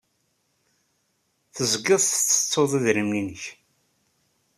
[1.55, 3.43] Tezgiḍ tettettuḍ idrimen-nnek.